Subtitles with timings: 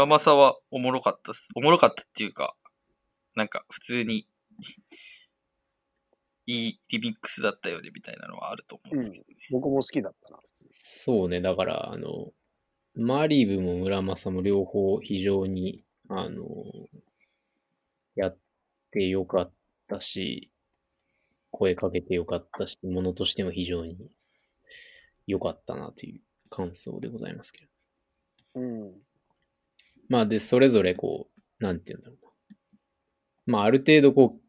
[0.00, 1.48] 村正はおもろかったっす。
[1.54, 2.56] おもろかったっていうか、
[3.34, 4.26] なんか普通に、
[6.46, 9.36] いいリミックスだったよねみたいなのはあると思うんですけどね。
[9.50, 10.70] 僕も好きだったな、普通に。
[10.72, 12.32] そうね、だから、あの、
[12.94, 16.46] マリブも村正も両方非常に、あの、
[18.14, 18.38] やっ
[18.90, 19.52] てよかっ
[19.86, 20.50] たし、
[21.50, 24.10] 声かけてよかったし、ものとしても非常に
[25.26, 27.66] 良かったなという感想でございますけ
[28.54, 28.60] ど。
[28.62, 29.09] うん。
[30.10, 32.58] まあ、で、それぞれこう、なんて言うんだろうな。
[33.46, 34.40] まあ、ある程度こう、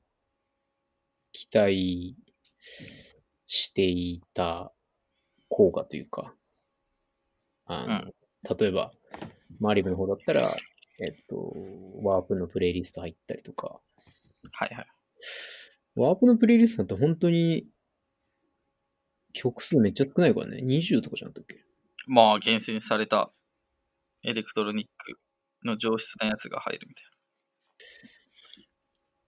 [1.31, 2.17] 期待
[3.45, 4.73] していた
[5.49, 6.33] 効果というか、
[7.65, 8.03] あ
[8.43, 8.91] の、例えば、
[9.59, 10.57] マリブの方だったら、
[10.99, 11.55] えっと、
[12.01, 13.79] ワープのプレイリスト入ったりとか、
[14.51, 14.87] はいはい。
[15.95, 17.67] ワープのプレイリストなんて本当に
[19.33, 20.63] 曲数めっちゃ少ないからね。
[20.63, 21.63] 20とかじゃなかったっけ？
[22.07, 23.31] まあ、厳選された
[24.23, 25.00] エレクトロニック
[25.63, 27.03] の上質なやつが入るみたい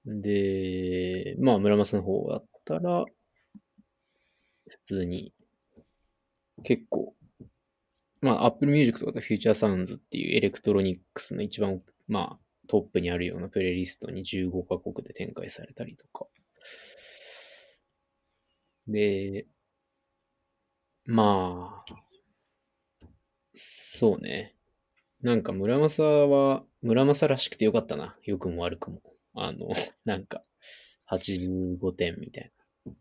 [0.05, 3.05] なで、まあ、村正の方だったら、
[4.67, 5.33] 普通に、
[6.63, 7.15] 結構、
[8.21, 16.27] まあ、Apple Music とかだと Future Sounds っていうエレクトロニックスの一番、まあ、トップにあるようなプレイリストに15カ国で展開されたりとか。
[18.87, 19.47] で、
[21.05, 21.95] まあ、
[23.53, 24.52] そうね。
[25.23, 28.17] なんか村正は、村正らしくてよかったな。
[28.23, 29.01] 良くも悪くも。
[29.33, 29.69] あの、
[30.03, 30.41] なんか、
[31.09, 32.51] 85点みたい
[32.85, 32.93] な。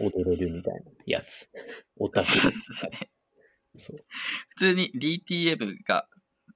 [0.00, 1.50] 踊れるみたいなやつ。
[1.96, 2.26] オタク。
[2.28, 3.10] そうですね。
[3.76, 4.04] そう。
[4.56, 6.08] 普通に DTM が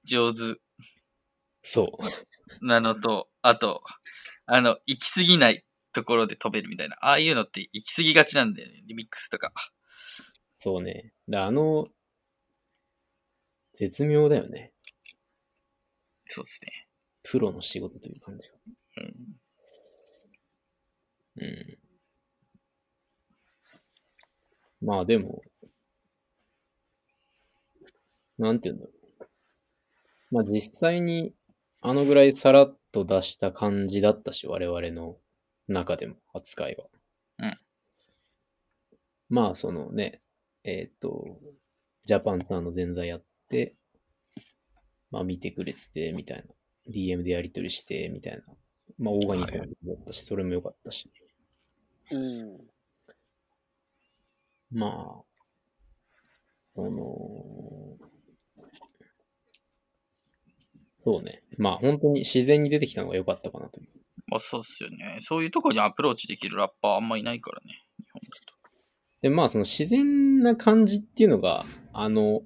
[0.05, 0.59] 上手
[1.61, 1.99] そ
[2.63, 2.67] う。
[2.67, 3.83] なのと、あと、
[4.47, 6.97] あの、行き過ぎないところで飛べるみたいな。
[7.03, 8.83] ああいうのって行き過ぎがちなんだよね。
[8.87, 9.53] リミックスとか。
[10.55, 11.13] そうね。
[11.29, 11.89] だあの、
[13.79, 14.73] 絶妙だよね。
[16.27, 16.89] そうですね。
[17.23, 18.55] プロの仕事という感じが。
[21.37, 21.45] うん。
[21.45, 21.79] うん。
[24.81, 25.43] まあでも、
[28.37, 29.29] なんて言うんだろう。
[30.33, 31.33] まあ実際に
[31.81, 35.19] あのぐらいさらっと出した感じだったし、我々の
[35.69, 36.87] 中でも扱いは。
[37.39, 37.55] うん。
[39.29, 40.21] まあそのね、
[40.65, 41.39] えっ、と、
[42.05, 43.28] ジャパンツアーの前座やって、
[45.11, 46.45] まあ見てくれてて、みたいな。
[46.93, 48.43] DM でやり取りして、みたいな。
[48.99, 51.11] まあオーガニックだったし、それも良かったし。
[52.11, 52.59] うん。
[54.71, 55.25] まあ、
[56.59, 57.97] その、
[61.03, 61.43] そうね。
[61.57, 63.89] まあ本当に自然に出てきたのが良かったかなという。
[64.27, 65.21] まあそうっすよね。
[65.23, 67.85] そういうところにアプローチできるラッパーあんまいないからね。
[67.99, 68.71] 日本だと。
[69.23, 72.43] で、まあその自然な感じっていうのが、あの、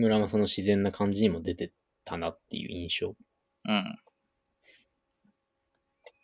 [0.00, 1.72] 村正の自然な感じにも出て
[2.04, 3.08] たなっていう印象。
[3.08, 3.98] うん。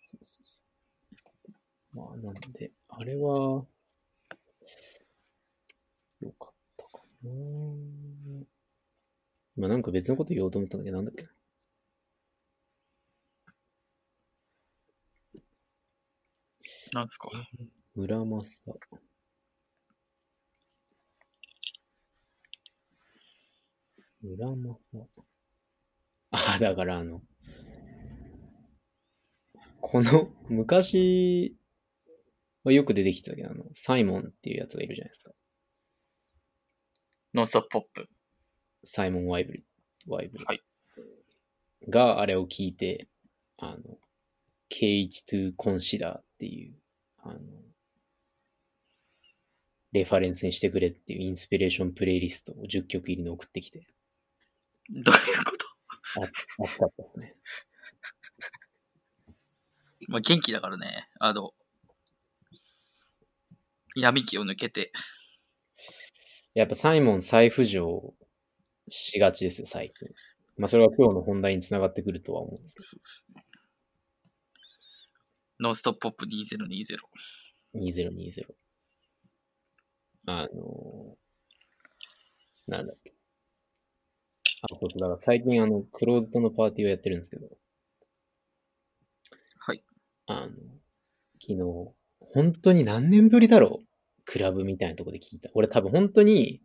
[0.02, 0.60] そうそうそ
[1.94, 1.96] う。
[1.96, 3.66] まあなんで、あれは、
[6.20, 7.30] 良かったかな
[9.56, 11.30] まあなんか別のこと言おうと思ったんだけど、なんだっけな。
[16.92, 17.28] なんすか？
[17.94, 18.62] 村正。
[24.26, 25.08] 村正。
[26.30, 27.22] あ、だからあの、
[29.80, 31.56] この、昔
[32.64, 35.32] はよく出てきてたけど、あの、サイモンっていうやつがいるじゃないですか。
[37.34, 38.08] ノンストップポップ。
[38.84, 39.64] サイモン・ワイブリ。
[40.06, 40.44] ワイブリ。
[40.44, 40.62] はい
[41.88, 43.08] があれを聞いて、
[43.58, 43.98] あの、
[44.70, 46.74] KH to consider っていう、
[47.22, 47.38] あの、
[49.92, 53.86] レファレンスにしてくれっていうインスピレーションプレイリストを10曲入りの送ってきて、
[54.90, 55.66] どういうこと？
[56.22, 57.34] あ熱かったですね。
[60.08, 61.08] まあ元気だからね。
[61.18, 61.52] あの、
[63.96, 64.92] 闇期を抜けて。
[66.54, 68.14] やっぱサイモン再浮上
[68.88, 70.08] しがちですよ、最近。
[70.56, 73.44] まあそれは今日の本題につながってくるとは思うんですけそうですね。
[75.60, 76.98] ノンストップポップ2020。
[77.74, 78.46] ど、2020。
[80.26, 81.16] あの
[82.68, 83.15] なんだっけ。
[84.60, 87.48] あ、そうそう、だから最近あの、クローズドのパーティーをやってるんですけど、
[89.58, 89.82] はい。
[90.26, 90.52] あの、
[91.40, 91.60] 昨日、
[92.34, 93.86] 本当に何年ぶりだろう？
[94.24, 95.50] クラブみたいなとこで聞いた。
[95.54, 96.60] 俺多分本当に、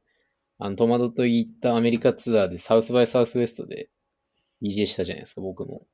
[0.60, 3.90] あの、戸惑と行ったアメリカツアーでサウスバイサウスウエストで
[4.62, 5.88] DJ したじゃないですか、僕も。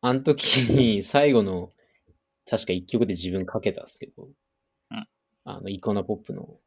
[0.00, 1.72] あの時に最後の、
[2.50, 4.28] 確か一曲で自分かけたんですけど、
[4.90, 5.08] うん
[5.44, 6.58] あの、イコナポップの、うん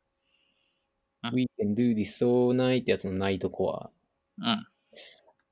[1.33, 3.91] We can do this all night ってやつのナイトコア
[4.39, 4.67] うん。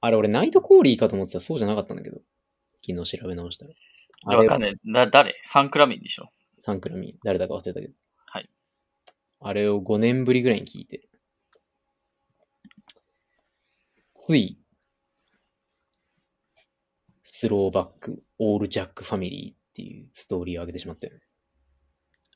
[0.01, 2.21] あれ、俺、ナイトコーリーかと思ってたらそうじゃなかったんだけど。
[2.85, 3.73] 昨日調べ直したら。
[4.25, 4.75] あれわかんない。
[4.85, 5.35] だ、誰？
[5.43, 7.93] サンクラミンでしょサンクラミン、誰だか忘れたけど。
[8.25, 8.49] はい。
[9.41, 11.07] あれを5年ぶりぐらいに聞いて。
[14.15, 14.59] つい、
[17.23, 21.21] スローバック、オールジャックファミリーっていうストーリーを上げてしまったよね。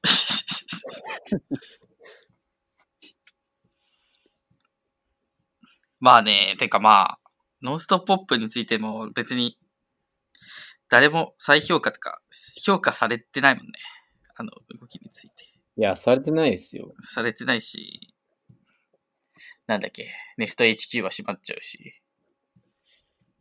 [6.03, 7.19] まあね、てかまあ、
[7.61, 9.57] ノンストップポップについても別に、
[10.89, 12.21] 誰も再評価とか、
[12.61, 13.71] 評価されてないもんね。
[14.35, 14.51] あの、
[14.81, 15.35] 動きについて。
[15.77, 16.93] いや、されてないですよ。
[17.15, 18.13] されてないし、
[19.65, 22.01] なんだっけ、ネスト HQ は閉まっちゃうし。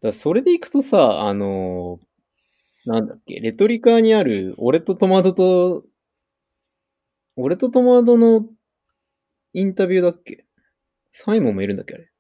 [0.00, 5.84] だそれでいくとさ、あのーなんだっけ、レトリカにある、俺とトマトと、
[7.34, 8.46] 俺とトマトの
[9.52, 10.44] インタビューだっけ？
[11.10, 12.11] サイモンもいるんだっけあれ？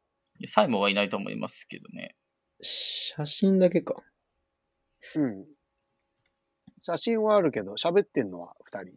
[0.48, 2.16] サイモンはいないと思いますけどね。
[2.60, 4.02] 写真だけか。
[5.16, 5.46] うん。
[6.80, 8.94] 写真はあるけど、喋ってんのは二人。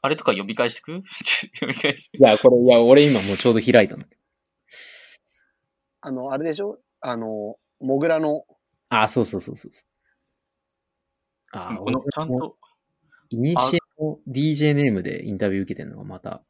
[0.00, 1.02] あれとか呼び返してく？
[1.60, 4.20] 呼び返してくいや、これ、いや、俺今もうちょうど開いたんだけど。
[6.00, 6.80] あの、あれでしょ？
[7.00, 8.44] あの、モグラの、
[8.90, 9.88] あ、そうそうそうそうそう。
[11.52, 12.56] あ、この、ちゃんと、
[13.30, 16.42] イニシエの DJ ネームでインタビュー受けてんのがまた、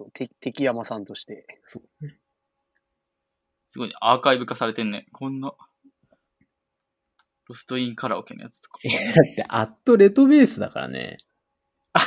[0.00, 1.44] そう、て敵山さんとして。
[1.64, 2.06] そう。
[3.68, 5.06] すごいね、アーカイブ化されてんね。
[5.12, 5.52] こんな、
[7.46, 8.78] ロストインカラオケのやつとか。
[8.82, 11.18] いやだって、アットレトベースだからね。
[11.92, 12.00] あ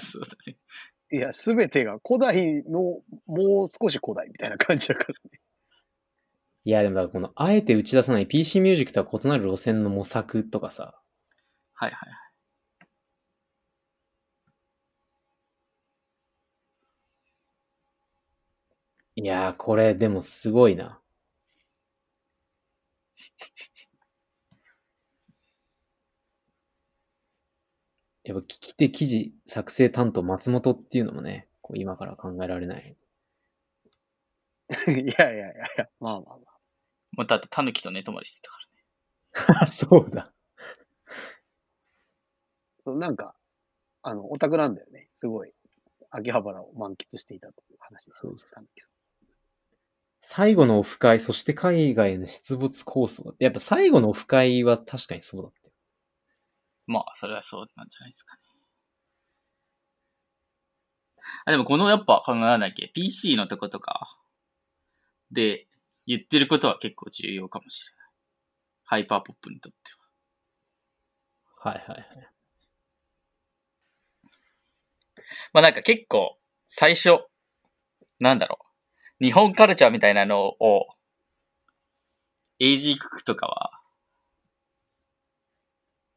[0.00, 0.56] そうだね。
[1.12, 5.40] いや、すべてが古代の、もう少し古代みたいな感じだからね。
[6.64, 11.00] いや、でもこの、あえて打ち出さない PC ミュージックとは異なる路線の模索とかさ、
[11.74, 12.08] はいはい。
[19.20, 20.98] いやー、これでもすごいな。
[28.24, 32.96] やっぱ聞き手記事作成担当松本っていうのもね、こう今から考えられない。
[34.88, 36.58] いやいやいやいや、まあまあまあ。
[37.12, 38.56] もうだってタヌキと寝泊まりしてたか
[39.50, 39.66] らね。
[39.70, 40.32] そうだ。
[42.86, 43.36] そうなんか、
[44.00, 45.10] あの、オタクなんだよね。
[45.12, 45.52] すごい。
[46.08, 48.20] 秋葉原を満喫していたという話です。
[48.20, 48.88] そうそう神木さ
[50.22, 53.34] 最後のオフ会、そして海外への出没構想。
[53.38, 55.74] やっぱ最後のオフ会は確かにそうだったよ。
[56.86, 58.40] まあ、それはそうなんじゃないですかね。
[61.44, 64.16] あ、でもこのやっぱ考えなんだっけ ?PC のとことか
[65.30, 65.66] で
[66.06, 68.10] 言ってることは結構重要かもしれない。
[68.84, 69.78] ハイパーポップにとって
[71.62, 71.70] は。
[71.72, 72.30] はいはいはい。
[75.52, 77.20] まあなんか結構最初、
[78.18, 78.69] なんだろう。
[79.20, 80.86] 日本カルチャーみたいなのを、
[82.58, 83.70] エイジークックとかは、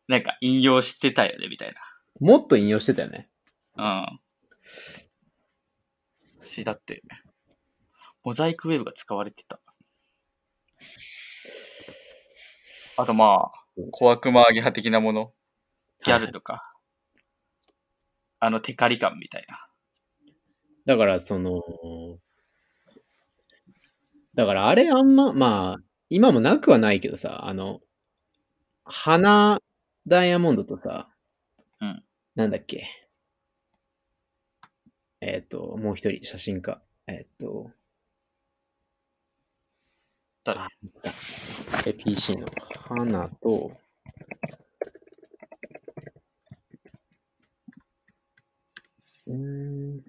[0.08, 1.74] なんか引用してたよね、みたい
[2.20, 3.30] もっと引用してたよね。
[3.76, 4.20] な。
[6.42, 6.48] うん。
[6.48, 7.04] し、だって、
[8.24, 9.60] モザイクウェブが使われてた。
[13.00, 13.52] あとまあ、
[13.92, 15.34] 小悪魔アゲハ的なもの、
[16.06, 16.72] ギャルとか、
[18.40, 19.68] あのテカリ感みたいな。
[20.86, 21.62] だから、その、
[24.36, 27.82] だからあれあんま、まあ、今もなくはないけどさ、あの、
[28.86, 29.60] 花
[30.08, 31.10] ダイヤモンドとさ、
[31.82, 32.04] うん
[32.36, 32.86] なんだっけ？
[35.22, 36.82] えっ、と、もう一人、写真家。
[37.08, 37.72] えっ、と、
[40.46, 40.60] 誰？
[40.60, 40.70] あ
[41.86, 42.46] え PC の
[42.88, 43.72] 花と、
[49.28, 50.04] うーん。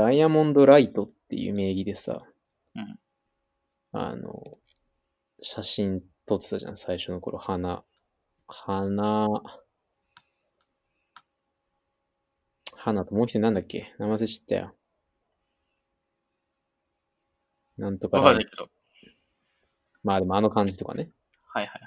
[0.00, 2.22] ダイヤモンドライトっていう名義でさ、
[2.74, 2.98] うん
[3.92, 4.56] あの、
[5.42, 7.84] 写真撮ってたじゃん、最初の頃、花。
[8.46, 9.28] 花、
[12.74, 13.94] 花ともう一人なんだっけ？
[13.98, 14.74] 名前忘れ知ったよ。
[17.76, 18.20] なんとか。
[18.20, 18.70] わかんないけど。
[20.02, 21.10] まあでもあの感じとかね。
[21.52, 21.80] はいはい。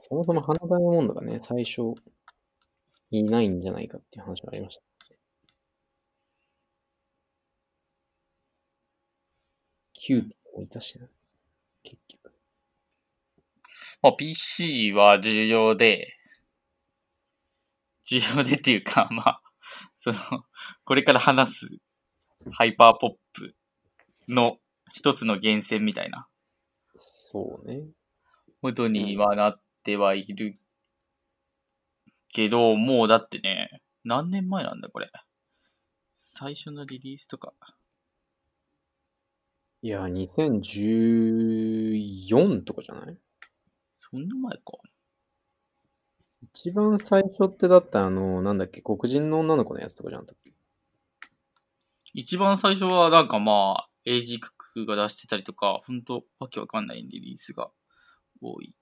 [0.00, 1.94] そもそも花ダイヤモンドがね、最初
[3.10, 4.82] いないんじゃないかっていう話がありました。
[10.00, 11.06] QTもいたしな。
[11.82, 12.32] 結局。
[14.02, 16.16] まあ、PC は重要で、
[18.04, 19.42] 重要でっていうか、まあ、
[20.00, 20.18] その、
[20.84, 21.68] これから話す
[22.52, 23.54] ハイパーポップ
[24.28, 24.58] の
[24.92, 26.26] 一つの源泉みたいな
[26.94, 27.84] そうね。
[28.62, 30.58] ことにはなっってはいる
[32.28, 35.10] けど、もうだってね、何年前なんだこれ。
[36.16, 37.54] 最初のリリースとか。
[39.82, 43.16] いや、2014とかじゃない？
[44.10, 44.62] そんな前か。
[46.42, 50.26] 一番最初ってだったあの、なんだっけ、黒人の女の子のやつとかじゃん。
[52.12, 57.70] 一番最初はなんかまあ、エイジクックが出してたりとか、ほんとわけわかんないリリースが
[58.42, 58.74] 多い。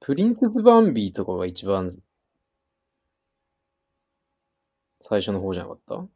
[0.00, 1.90] プリンセス・バンビとかが一番
[5.00, 5.96] 最初の方じゃなかった？
[5.96, 6.08] プ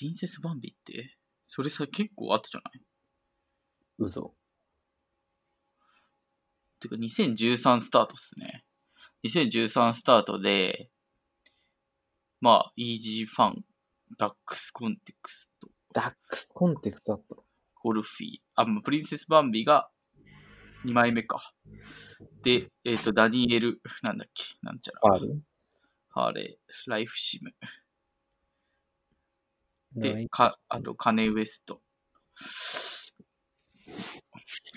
[0.00, 1.16] リンセスバンビって？
[1.46, 2.80] それさ、結構後じゃない？
[3.98, 4.34] 嘘。
[6.80, 8.64] てか2013スタートっすね。
[9.24, 10.90] 2013スタートで、
[12.40, 13.64] まあ、 EASYFUN、
[14.18, 17.36] ダックスコンテント、ダックスコンテントだった。
[17.82, 19.88] ゴルフィー、あ、まあプリンセスバンビが
[20.84, 21.52] 2枚目か。
[22.42, 25.14] で、えっ、と、ダニエル、なんだっけ、なんちゃら。
[25.14, 25.42] ある
[26.10, 27.52] ハーレー、ライフシム。
[30.00, 31.80] で、か、あと、カネウエスト。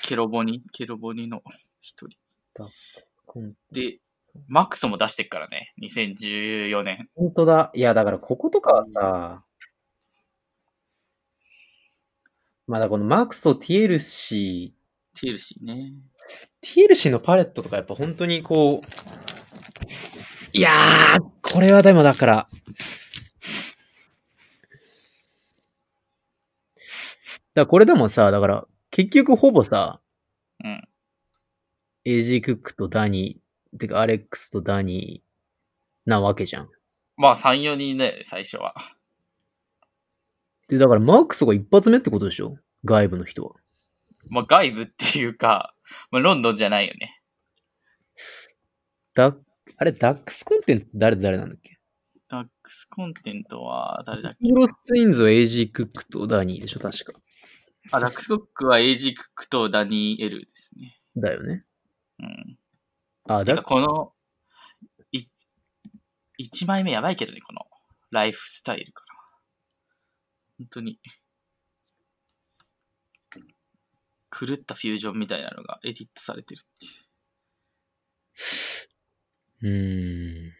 [0.04, 1.42] ケロボニ、ケロボニの
[1.82, 2.18] 一人。
[3.72, 4.00] で、
[4.48, 7.10] マックスも出してっからね、2014年。
[7.16, 7.72] 本当だ。
[7.74, 9.44] いや、だからこことかはさ、
[12.68, 14.72] まだこのマックスと TLC、
[15.16, 15.94] TLC ね。
[16.62, 18.88] TLC のパレットとかやっぱ本当にこう、
[20.54, 22.50] いやー、これはでもだから、だか
[27.56, 30.02] らこれでもさ、だから結局ほぼさ、
[30.64, 30.88] うん。
[32.06, 36.70] AG クックとダニー、てかアレックスとダニーなわけじゃん。
[37.18, 38.74] まあ、3、4人だよね、最初は。
[40.68, 42.58] で、だからマークスが一発目ってことでしょ？
[42.86, 43.56] 外部の人は。
[44.30, 45.74] まあ、外部っていうか、
[46.12, 47.22] まあ、ロンドンじゃないよね。
[49.14, 49.36] ダ
[49.78, 51.80] あれ、ダックスコンテンツ誰と誰なんだっけ？
[52.30, 54.48] ダックスコンテントは誰だっけ？
[54.48, 57.14] クロスツインズは AG クックとダニーでしょ確か。
[57.92, 61.00] あ、ダックスコックは AG クックとダニー・エルですね。
[61.16, 61.66] だよね。
[62.20, 62.58] うん。
[63.28, 64.14] あ、てだかこの、
[65.12, 65.26] い、
[66.40, 67.66] 1枚目やばいけどね、この、
[68.12, 69.16] ライフスタイルから。
[70.60, 71.00] 本当に、
[74.32, 77.10] 狂ったフュージョンみたいなのがエディットされてるっていう。
[79.62, 80.54] うーん。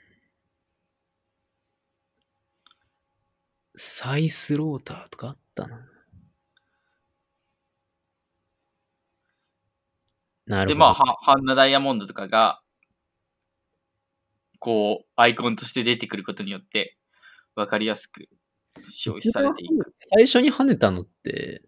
[3.76, 5.89] サイスローターとかあったな。
[10.50, 10.86] なるで、ほど。
[10.86, 12.60] まあ、ハハンナ・ダイヤモンドとかが、
[14.58, 16.98] こう、アイコンとして出てくることによって、
[17.56, 18.28] わかりやすく
[18.90, 19.94] 消費されていく。
[20.18, 21.64] 最初に跳ねたのって、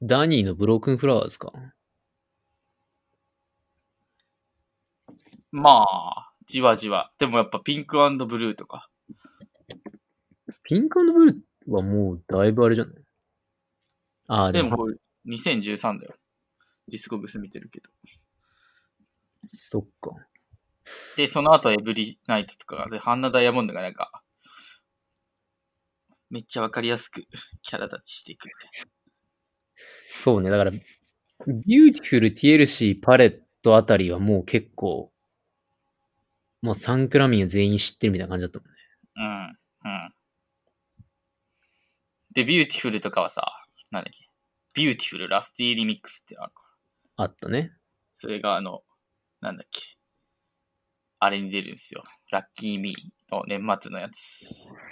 [0.00, 1.52] ダニーのブロークンフラワーズか？
[5.50, 7.10] まあ、じわじわ。
[7.18, 8.88] でもやっぱピンクブルーとか。
[10.62, 11.36] ピンクブルー
[11.70, 12.94] はもうだいぶあれじゃない？
[14.28, 14.96] ああ、でも、でもこれ、
[15.26, 16.14] 2013だよ。
[16.88, 17.90] ディスコグス見てるけど。
[19.46, 20.10] そっか。
[21.16, 24.22] で、その後エブリナイトとかで、ハンナ・ダイヤモンドがなんか、
[26.30, 27.26] めっちゃわかりやすく
[27.62, 28.70] キャラ立ちしていくみたい
[30.10, 30.50] そうね。
[30.50, 35.12] だから、ビューティフル TLC パレットあたりはもう結構、
[36.62, 38.76] もうサンクラ民は全員知ってるみたいな感じだったもんね。
[39.14, 39.58] な。
[39.84, 39.92] うん。
[39.92, 40.14] うん。
[42.32, 44.28] で、ビューティフルとかはさ、なんだっけ？
[44.74, 46.65] ビューティフル Rustie リミックスってあるから。
[47.16, 47.72] あったね。
[48.20, 48.82] それがあの、
[49.40, 49.80] なんだっけ。
[51.18, 52.04] あれに出るんですよ。
[52.30, 54.14] LuckyMe の年末のやつ。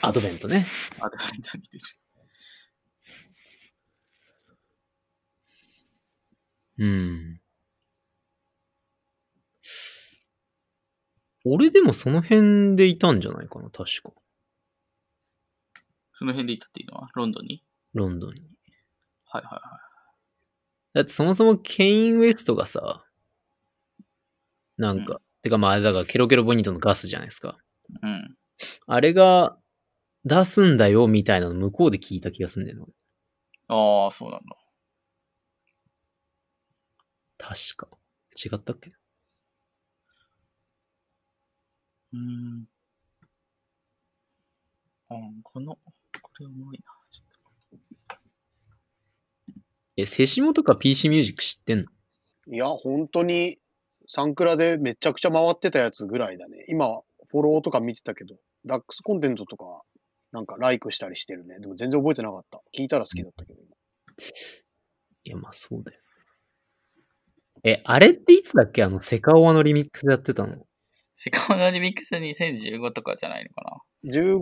[0.03, 0.67] アドベントね。
[1.01, 1.85] アドベントに出る。
[6.79, 7.41] うん。
[11.45, 14.13] 俺でもその辺でいたんじゃないかな、確か。
[16.15, 17.63] その辺でいたっていうのは、ロンドンに？
[17.93, 18.41] ロンドンに。
[19.27, 19.81] はいはいは
[20.95, 23.05] だってそもそもケイン・ウエストがさ、
[24.79, 27.59] なんか、てかまああれだからケロケロボニートのガスじゃないですか。
[27.91, 28.07] い。
[28.07, 28.37] うん。
[28.87, 29.59] あれが
[30.25, 32.87] 出すんだよみたいなの向こうで聞いた気がすんだよな。
[33.69, 34.57] ああ、そうなんだ。
[37.39, 37.89] 確か。
[38.37, 38.93] 違ったっけ？
[42.13, 42.67] うーん。
[45.09, 45.79] あこの、
[46.23, 46.85] これ重いな。
[47.11, 48.19] ちょっ
[49.97, 51.85] え、セシモとか PC ミュージック知ってんの？
[52.53, 53.59] いや、本当に、
[54.07, 56.65] サンクラでめちゃくちゃ回ってたやつぐらいだね。
[56.69, 58.35] 今、フォローとか見てたけど、
[58.67, 59.83] ダックスコンテントとか、
[60.33, 61.59] なんかライクしたりしてるね。
[61.61, 62.61] でも全然覚えてなかった。
[62.77, 63.61] 聞いたら好きだったけど。
[65.25, 66.01] いや、まあそうだよ。
[67.63, 68.83] え、あれっていつだっけ？
[68.83, 70.67] あの、セカオワのリミックスでやってたの？
[71.17, 74.39] セカオワのリミックス2015とかじゃないのか15、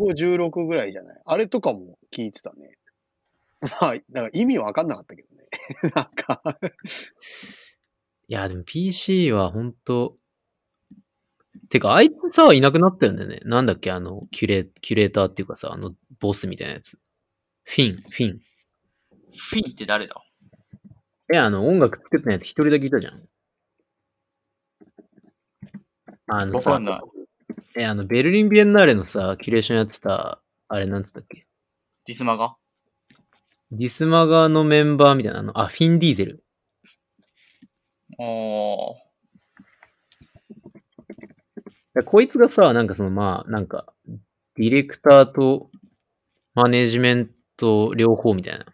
[0.49, 1.21] 16ぐらいじゃない？
[1.25, 2.79] あれとかも聞いてたね。
[3.81, 5.32] まあ、だから意味わかんなかったけどね。
[5.95, 6.59] なんか
[8.29, 10.17] いや、でも PC はほんと、
[11.69, 13.41] てか、あいつさ、いなくなったよね。
[13.45, 16.99] なんだっけあの、キュレ、キュレーターっていうかさ、あの、ボスみたいなやつ。
[17.65, 18.39] フィン、フィン。
[18.39, 18.39] な
[19.37, 20.15] フィンって誰だ？
[21.33, 23.29] え、あの、音楽作ってたやつ一人だけいたじゃん。
[26.29, 26.81] あのさ。
[27.77, 31.47] え、あの、ベルリンビエンナーレのさ、キュレーションやってた、あれなんつったっけ？
[32.07, 32.57] ディスマが
[33.75, 36.45] ディスマガのメンバーみたいな、あの、あ、フィン・ディーゼル。
[38.19, 38.97] おー。
[41.95, 43.87] でこいつがさ、なんかその、まあ、なんか、
[44.57, 45.71] ディレクターと
[46.55, 48.67] マネジメント両方みたいな。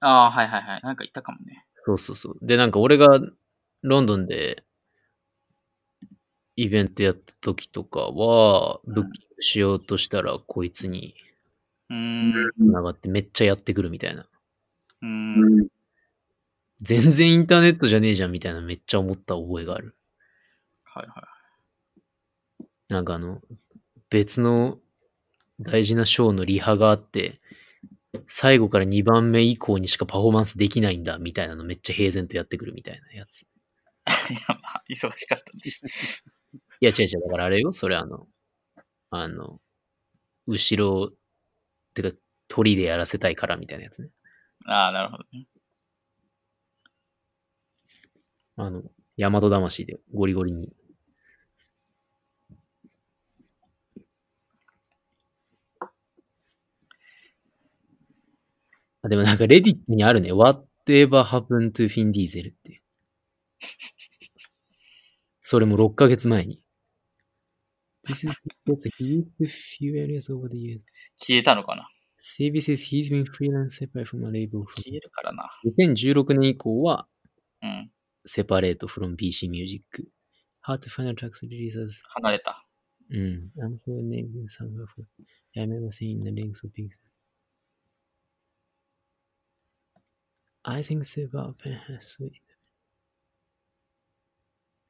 [0.00, 0.80] ああ、はいはいはい。
[0.82, 1.64] なんか言ったかもね。
[1.84, 2.38] そうそうそう。
[2.42, 3.20] で、なんか俺が
[3.82, 4.64] ロンドンで
[6.56, 11.14] イベントやった時とかは、ブッキングしようとしたら、こいつに
[11.92, 12.46] うーん。
[12.46, 14.26] う繋がってめっちゃやってくるみたいな。
[15.02, 15.68] ーん。
[16.80, 19.94] 全然インターネットじゃねえじゃんみたいなめっちゃ思った覚えがある。
[20.84, 21.24] はいはい。
[22.88, 23.40] なんかあの、
[24.10, 24.78] 別の
[25.60, 27.34] 大事なショーのリハがあって、
[28.28, 33.42] 最後から2番目以降にしかパフォーマンスできないんだみたいなのめっちゃ平然とやってくるみたいなやつ。
[34.30, 35.88] いや、まあ、忙しかったんでしょ。
[36.80, 38.26] いや違う違う、だからあれよ、それあの、
[39.10, 39.60] あの、
[40.46, 41.12] 後ろ、
[41.94, 42.10] てか
[42.48, 44.08] 鳥でやらせたいからみたいなやつね。
[44.66, 45.46] ああ、なるほどね。
[48.56, 48.82] あの、
[49.16, 50.72] 大和魂でゴリゴリに。
[59.02, 60.32] あ、でもなんかレディットにあるね。
[60.32, 62.76] Whatever happened to Finn Diesel って。
[65.42, 66.61] それも6ヶ月前に。
[68.12, 70.80] He used to few areas over the years.
[71.18, 71.88] 消えたのかな
[72.20, 74.64] CB says he's been freelance separate from a label.
[74.64, 75.50] 消えるからな。
[75.66, 77.08] 2016年以降は
[77.62, 77.90] うん。
[78.24, 79.82] セパレート from PC Music.
[80.66, 82.02] Hard to find a tracks releases.
[82.14, 82.64] 離れた。
[83.10, 83.50] うん。
[83.58, 84.88] I'm for naming some of
[85.54, 86.90] I remember seeing the links of big.
[90.64, 91.04] I think
[91.58, 92.40] pen has sweet.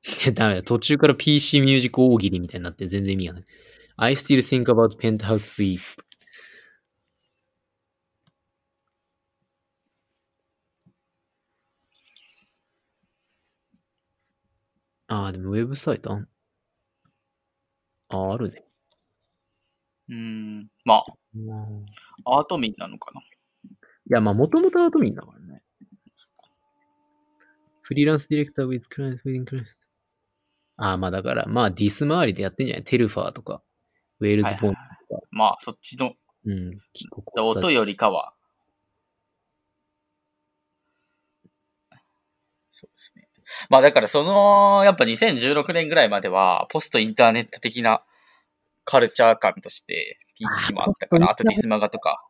[0.04, 0.62] い やダメだ。
[0.62, 3.44] 途中から PC ミュージック大喜利みたいになって全然意味がない。
[3.96, 5.96] I still think about penthouse suites.
[15.08, 16.28] ああ、でもウェブサイトあん。
[18.08, 18.64] ああ、あるね。
[20.08, 20.68] うーん。
[20.84, 21.02] まあ、
[22.24, 23.20] アート民なのかな。
[23.20, 23.24] い
[24.08, 25.62] や、まあ、もともとアートミンだからね。
[27.82, 29.81] フリーランスディレクター with clients within clients.
[30.76, 32.84] ああ、まあだから、まあディス周りでやってんじゃない？
[32.84, 33.62] テルファーとか、
[34.20, 36.80] ウェールズポン、はいはいはいまあ、そっちのうん、
[37.38, 38.32] 音よりかは。
[42.72, 43.28] そうですね。
[43.68, 48.02] まあだからその、やっぱ2016年ぐらいまでは、ポストインターネット的な
[48.84, 52.24] カルチャー感として PC もあったから、ああとディスマガとか。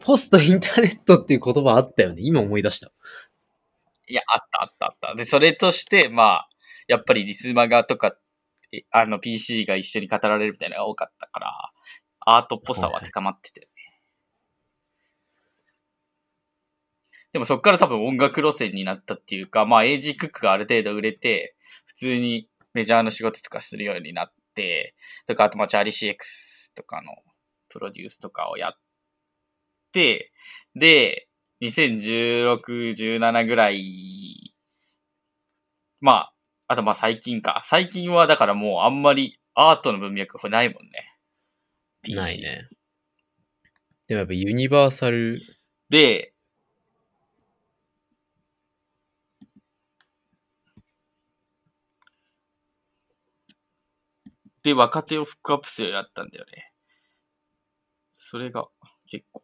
[0.00, 2.22] ポストインターネットっていう言葉あったよね。
[2.22, 2.92] 今思い出した。
[4.06, 5.14] いや、あったあったあった。
[5.16, 6.48] で、それとして、まあ、
[6.88, 8.16] やっぱりディスマガとか、
[8.90, 11.70] あの PC が一緒に語られるみたいなのが多かったから、
[12.20, 13.66] アートっぽさは高まってて、ね。
[17.32, 24.94] でもそっから多分音楽路線になったっていうか、まあエイジクックがある程度売れて、普通にメジャーの仕事とかするようになって、
[25.26, 26.16] とか、あとまあチャーリー CX
[26.74, 27.12] とかの
[27.68, 28.72] プロデュースとかをやっ
[29.92, 30.32] て、
[30.74, 31.28] で、
[31.60, 34.54] 2016、17ぐらい、
[36.00, 36.33] まあ、
[36.66, 37.62] あとまあ最近か。
[37.64, 41.14] 最近はだからもうあんまりアートの文脈ないもんね。
[42.02, 42.40] PC ない。
[42.40, 42.68] ね。
[44.06, 45.40] でもやっぱユニバーサル、
[45.88, 46.34] で、
[54.62, 56.72] で、若手をフックアップするようになったんだよね。
[58.14, 58.66] それが
[59.06, 59.42] 結構、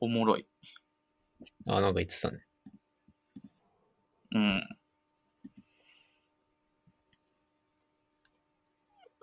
[0.00, 0.46] おもろい。
[1.66, 2.44] あ、なんか言ってたね。
[4.32, 4.79] うん。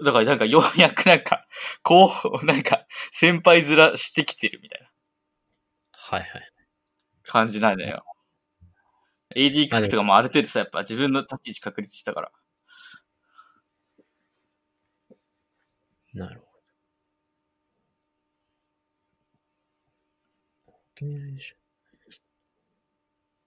[0.04, 1.48] だからなんかようやくなんか、
[1.84, 4.88] こう、なんか、先輩面してきてるみたいな
[5.94, 6.52] はいはい。
[7.24, 8.06] 感じなんだよ。
[9.36, 12.32] ックとかもある程度さ、やっぱ自分の立ち位置確立したから。
[16.14, 16.58] なるほど。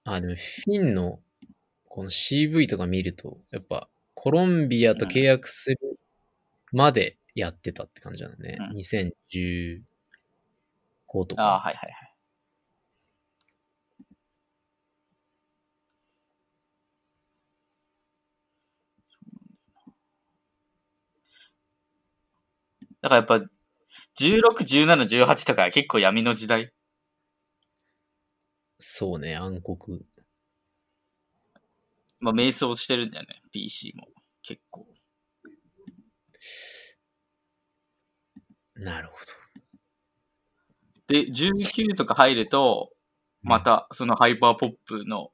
[0.04, 1.20] あ、でもフィンの
[1.88, 5.99] この CV とか見ると、やっぱコロンビアと契約する
[6.72, 8.56] までやってたって感じなね。
[8.58, 9.82] うん2015
[11.26, 11.42] とか。
[11.42, 12.10] ああ、はいはいはい。
[23.02, 23.40] だからやっぱ、
[24.16, 26.72] 16、17、18とか結構闇の時代？
[28.78, 30.00] そうね、暗黒。
[32.20, 34.06] まあ、迷走してるんだよね、PC も。
[34.42, 34.86] 結構。
[38.74, 39.16] なるほ
[41.10, 42.92] で、19とか入ると、
[43.42, 45.32] またそのハイパーポップの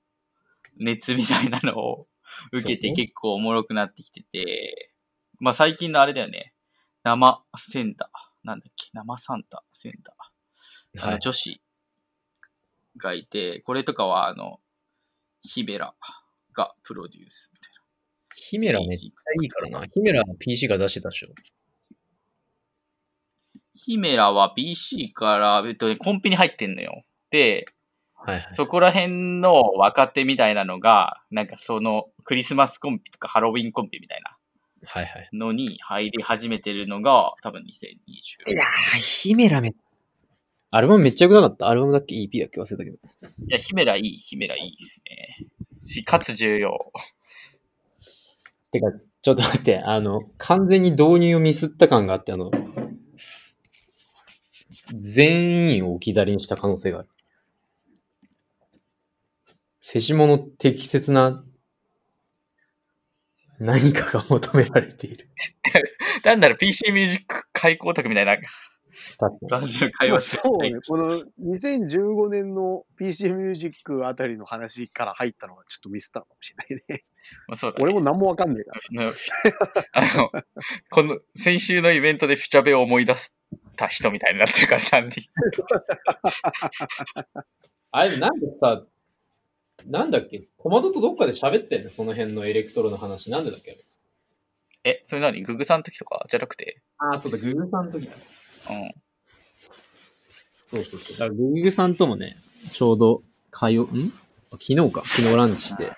[0.78, 2.08] 熱みたいなのを
[2.52, 4.92] 受けて結構おもろくなってきてて、
[5.38, 6.54] まあ最近のあれだよね。
[7.04, 8.46] 生センター。
[8.46, 8.88] なんだっけ？
[8.92, 11.00] 生サンタセンター。
[11.02, 11.08] ど。
[11.08, 11.60] あの女子
[12.96, 14.60] がいて、これとかはあの、
[15.42, 15.94] ヒメラ
[16.52, 17.70] がプロデュースみたい
[18.36, 19.86] ヒメラめっちゃいいからな。
[19.86, 21.28] ヒメラ PC から出してたでしょ。
[21.28, 21.34] な。
[23.74, 27.02] ヒメラは PC から、えっとね、コンピに入ってんのよ。
[27.30, 27.66] で、
[28.14, 28.48] はいはい。
[28.52, 34.36] そこら辺の若手みたいなのが、なんかそのクリスマスコンピとかハロウィンコンピみたいな。
[35.32, 38.52] のに入り始めてるのが多分2020。
[38.52, 39.74] いやー、ヒメラめ、
[40.70, 41.68] アルバムめっちゃ良くなかった？
[41.68, 42.60] アルバムだっけ ?EP だっけ？
[42.60, 42.96] 忘れたけど。
[42.96, 42.98] い
[43.48, 45.46] や、ヒメラいい、ヒメラいいですね。
[45.82, 46.92] し、かつ重要。
[48.80, 52.50] てか、ちょっと待って、あの、完全に導入をミスった感があって、あの、
[54.94, 57.08] 全員を置き去りにした可能性がある。
[59.80, 61.44] 世下の適切な
[63.58, 65.28] 何かが求められている。
[66.24, 68.36] なんだろう、PC ミュージック開口卓みたいな
[69.18, 70.72] 確かに感じの会まあ話そうね。
[70.86, 77.04] この2015年の PC ミュージックあたりの話から入ったのがちょっとミスったのかもしれないね。
[77.48, 79.12] まあそうだね俺も何もわかんないから。
[79.92, 80.30] あの
[80.90, 83.30] この、先週のイベントでフィチャベを思い出し
[83.76, 85.12] た人みたいになってるから、単に。
[87.90, 88.84] あれ、なんでさ、
[89.86, 90.48] なんだっけ？
[90.62, 93.30] トマトとどっかで喋ってんねその辺のエレクトロの話。
[93.30, 93.76] なんでだっけ？
[94.84, 95.42] え、それ何？
[95.42, 96.26] ググさんの時とか？
[96.30, 96.80] じゃなくて？
[96.98, 98.12] ああ、そうだ、ググさんの時だ。
[100.66, 101.18] そうそうそう。
[101.18, 102.36] だからググさんともね、
[102.72, 104.10] ちょうど、火曜、ん？
[104.50, 105.02] 昨日か。
[105.04, 105.92] 昨日ランチして。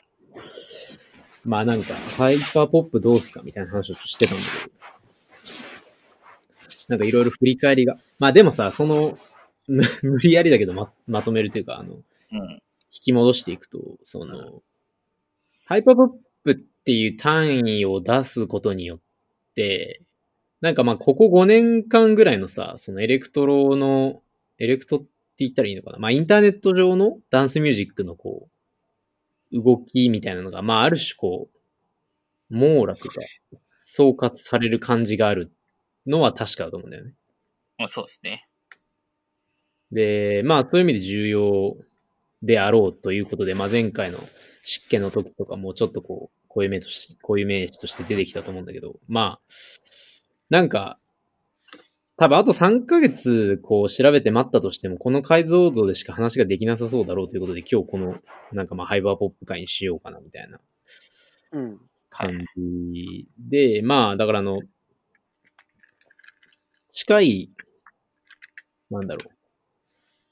[1.44, 4.74] まあなんか、ハイパーポップどうすかみたいな話をしてたんだけど。
[6.88, 7.96] なんかいろいろ振り返りが。
[8.18, 9.18] まあでもさ、その、
[10.02, 12.50] 無理やりだけどま、まとめるというか、あの、うん。
[12.90, 14.62] 引き戻していくと、その、
[15.64, 16.08] ハイパーポッ
[16.44, 19.00] プっていう単位を出すことによっ
[19.54, 20.02] て、
[20.60, 24.22] なんかまあ、ここ5年間ぐらいのさ、そのエレクトロの、
[24.58, 25.06] エレクトって
[25.38, 25.98] 言ったらいいのかな？
[25.98, 28.48] まあ、インターネット上のダンスミュージックのこ
[29.52, 31.48] う、動きみたいなのが、まあ、ある種こ
[32.50, 33.14] う、網羅とか、
[33.70, 35.52] 総括される感じがある
[36.06, 37.14] のは確かだと思うんだよね。
[37.78, 38.48] まあそうですね。
[39.92, 41.76] で、まあそういう意味で重要
[42.42, 44.18] であろうということで、まあ前回の
[44.62, 49.40] 湿気の時とかもちょっとこう、こういう名とし、こういう名詞として出てきたと思うんだけど、まあ、
[50.50, 50.98] なんか、
[52.16, 58.16] 多分あと3ヶ月こう調べて待ったとしても、この解像度でしか話ができなさそうだろうということで、今日この、
[58.52, 60.58] なんかまあハイバーポップ会にしようかなみたいな
[61.52, 61.80] うん。
[62.10, 64.62] 感じで、まあ、だからあの、
[66.88, 67.50] 近い、
[68.90, 69.32] なんだろう。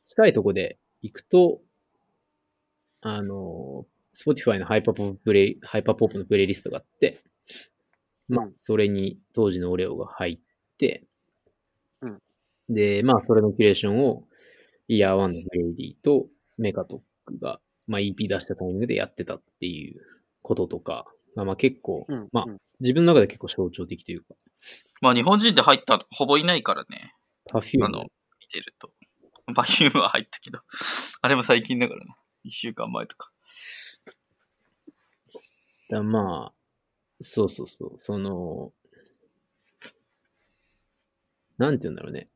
[0.08, 1.60] 近いとこで行くと、
[3.02, 7.22] あの、Spotify のハイパーポッププレイ、ハイパーポップのプレイリストがあって、
[8.28, 10.38] まあうん、それに当時のオレオが入っ
[10.78, 11.04] て、
[12.00, 12.18] うん
[12.68, 14.24] で、まあ、それのキュレーションを、
[14.88, 16.26] イヤーワンのブレイディと
[16.58, 20.00] メカトックが、まあ、EP 出したタイミングでやってたっていう
[20.42, 22.28] こととか、まあ、まあ結構、うん。
[22.32, 24.34] まあうん自分の中で結構象徴的というか、
[25.00, 27.14] まあ日本人で入ったのほぼいないからね。
[27.50, 28.08] パフュームあの、見
[28.52, 28.90] てると。
[29.54, 30.60] バリュームは入ったけど。
[31.22, 32.16] あれも最近だからな。
[32.44, 33.30] 一週間前とか。
[35.88, 36.55] だまあ、
[37.20, 38.72] そうそうそう、その、
[41.58, 42.28] なんて言うんだろうね。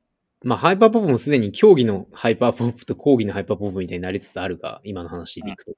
[0.42, 5.74] まあ、ハイパーポップもすでに競技のハイパーポップと講義のハイパーポップみたいになりつつあるが、今の話でいくと。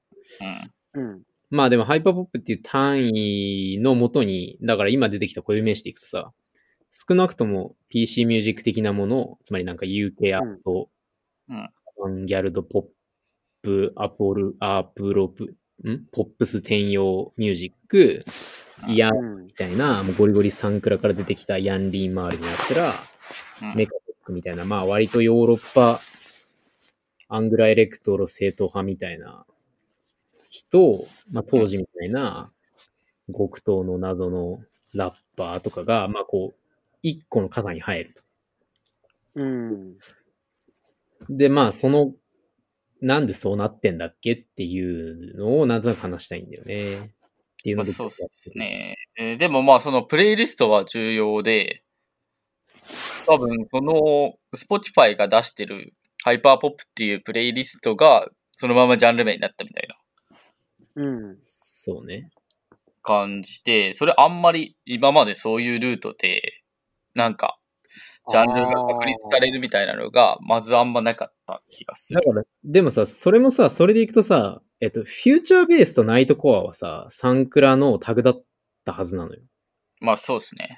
[0.95, 1.03] うん。
[1.03, 1.23] うん。
[1.51, 6.33] まあでもハイパーポップっていう単位のもとに、だから今出てきた固有名詞でいくとさ、
[6.91, 10.89] 少なくとも PC ミュージック的なものを、つまりなんか UK アット、
[11.49, 12.85] うんアバンギャルドポッ
[13.63, 16.07] プ、アポル、アプロプ、ん？
[16.13, 18.25] ポップス転用ミュージック、イ
[18.89, 22.93] ヤーうんみたいな、もうゴリゴリサンクラから出てきたヤンリー周りのやつら、
[23.63, 26.01] うんメカトックみたいな、まあ割とヨーロッパ、
[27.29, 29.47] アングラエレクトロ正統派みたいな
[30.49, 32.51] 人、まあ当時みたいな
[33.29, 34.61] 極東の謎の
[34.95, 36.59] ラッパーとかが、まあこう、
[37.03, 38.23] 一個の傘に入ると。
[39.37, 39.97] うん。
[41.31, 42.13] で、まあその、
[43.01, 47.13] なんでそうなってんだっけっていうのをなんとなく話したいんだよね。
[47.63, 48.15] っていうので、まあそうで
[48.51, 48.97] すね。
[49.19, 51.85] えーでもまあそのプレイリストは重要で、
[53.27, 55.95] 多分その Spotify が出してる
[56.25, 59.97] ハイパーポップっていうプレイリストがそのままジャンル名になったみたいな
[60.97, 61.37] うん。
[61.41, 62.31] そうね。
[63.03, 66.63] 感じで、それあんまり今までそういうルートで、
[67.15, 67.59] なんか、
[68.31, 72.21] ジャンルが確立されるみたいなのが、まずあんまなかった気がする。
[72.25, 78.45] だから、でもさ、それもさ、それでいくとさ、えっと、フューチャーベースとナイトコアはさ、サンクラのタグだっ
[78.85, 79.41] たはずなのよ。
[80.01, 80.77] まあそうですね。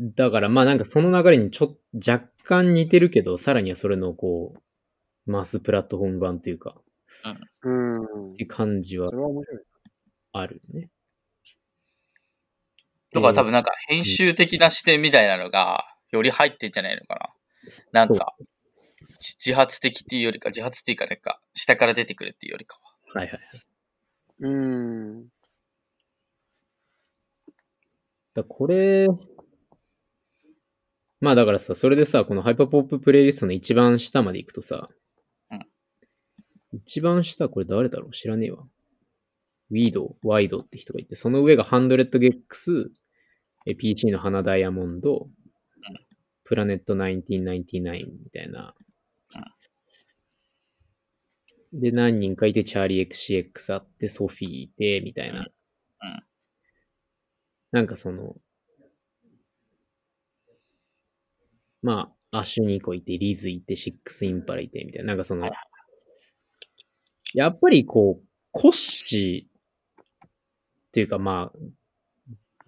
[0.00, 1.68] だから、まあなんかその流れにちょっ
[2.00, 6.74] と若干似てるけど、さらにはそれのこう、マスプラットフォーム版というか、
[7.64, 8.34] うんっ。
[8.34, 9.10] ていう感じは。
[10.32, 10.88] あるよね。
[13.12, 17.14] とか多分なんか編集的な視点みたいなのが、より入ってんじゃないのか
[17.92, 18.06] な。
[18.06, 18.34] なんか、
[19.32, 22.78] 自発的っていうよりか、自発っていうかなんか、下から出てくるっていうよりか
[23.14, 23.20] は。
[23.20, 23.62] はいはいはい。
[24.40, 25.28] うん。
[28.34, 29.08] だこれ、
[31.20, 34.88] まあだからさ、それでさ、このハイパーポッププレイリストの一番下まで行くとさ、
[35.50, 35.66] うん
[36.76, 38.10] 一番下、これ誰だろう？
[38.10, 38.64] 知らねえわ。
[39.70, 42.90] ウィード、ワイドって人がいて、その上が100ゲックス、
[43.64, 45.28] え PC の花ダイヤモンド、
[46.42, 48.74] プラネット1999みたいな。
[51.72, 55.40] で、何人かいて、チャーリー XCX あって、ソフィーいて、みたいな。
[55.40, 55.46] うん
[57.72, 58.36] なんかその、
[61.82, 65.08] まあ、アシュニコいて、リズいて、シックスインパラいて、みたいな。
[65.08, 65.50] なんかその、
[67.34, 69.54] やっぱりこう、コッシー
[70.08, 71.58] っていうかまあ、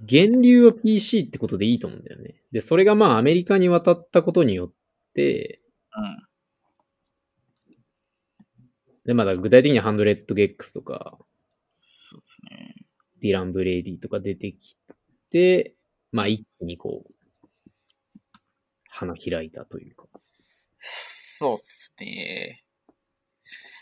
[0.00, 2.34] 源流は PC ってことでいいと思うんだよね。
[2.52, 4.72] で、それがまあアメリカに渡ったことによっ
[5.14, 5.60] て、
[5.96, 6.25] うん。
[9.06, 11.16] で、まだ具体的には100 gecs とか、
[11.78, 12.74] そうですね。
[13.22, 14.76] ディラン・ブレイディとか出てき
[15.30, 15.74] て、
[16.12, 17.14] まあ一気にこう、
[18.90, 20.04] 花開いたというか。
[20.78, 22.64] そうっすね。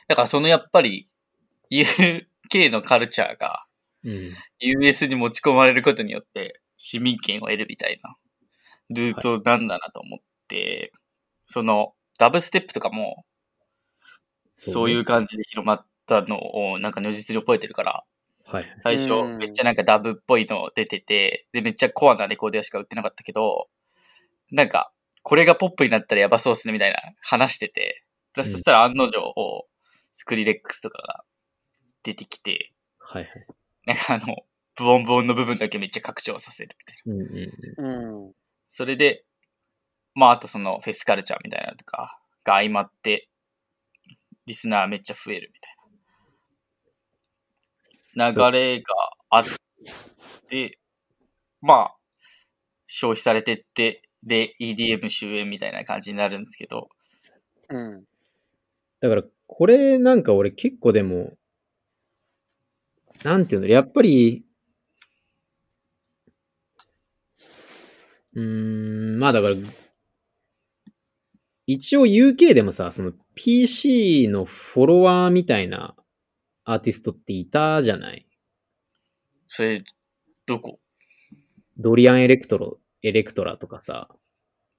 [0.09, 1.09] だからそのやっぱり、
[1.71, 3.65] UK のカルチャーが
[4.05, 4.35] うん。
[4.61, 8.17] US に持ち込まれることによって市民権を得るみたいな
[8.91, 10.93] ルートなんだなと思って、
[11.49, 13.25] そのダブステップとかも
[14.57, 16.39] そういうね感じで広まったの
[16.73, 18.05] をなんか如実に覚えてるから、
[18.47, 18.65] はい。
[18.83, 23.69] 最初うんめっちゃなんかダブっぽいの出てて、でめっちゃコアなレコード屋しか売ってなかったけど、
[24.53, 28.05] なんかこれがポップになったらやばそうっすねみたいな話してて、
[28.37, 29.67] うんそしたら案の定を
[30.13, 31.25] スクリレックスとかが
[32.03, 33.47] 出てきて、はいはい。
[33.87, 34.45] なんかあの、
[34.77, 37.85] ブオンブオンの部分だけめっちゃ拡張させるみたいな。
[37.85, 38.33] うんうん。
[38.71, 39.25] そそれで、
[40.15, 43.29] まああとそのフェスカルチャーみたいなのとかが相まって、
[44.47, 45.77] リスナーめっちゃ増えるみたい
[48.17, 48.31] な。
[48.51, 48.87] 流れが
[49.31, 49.45] あっ
[50.49, 50.79] て、
[51.61, 51.97] まあ、
[52.87, 56.89] 消費されてって、で、EDM 終焉みたいな感じになるんですけど、
[57.69, 58.05] うん。
[59.01, 61.35] だから、これなんか俺結構でも、
[63.23, 64.45] なんていうの、やっぱり、
[68.35, 69.55] うーん、まあだから、
[71.67, 75.97] 一応 UK でもさ、その PC のフォロワーみたいな
[76.65, 78.27] アーティストっていたじゃない？
[79.47, 79.83] それ、
[80.47, 80.79] どこ？
[81.79, 84.09] ドリアン・エレクトロ、エレクトラとかさ、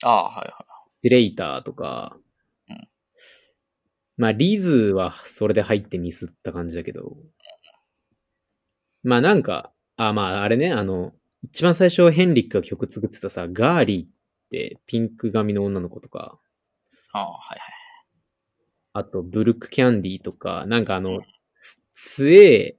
[0.03, 2.17] ああ、はいは Slayyyter とか、
[2.69, 2.87] うん。
[4.17, 7.17] まあ、リズはそれで入ってミスった感じだけど、
[9.03, 14.09] まあなんか、あ、まああれね、あの、一番最初ヘンリックが曲作ってたさ、ガーリーっ
[14.49, 16.44] てピンク髪の女の子とか、い。
[17.15, 17.75] ああ、はいはい。
[18.91, 21.21] あとブルックキャンディーとか、なんかあの、
[21.61, 22.77] つ強え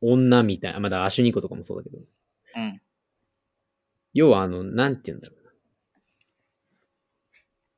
[0.00, 2.80] 女みたいな、まだアシュニコとかもそうだけど、うん。
[4.14, 5.52] 要はあの、なんて言うんだろうな。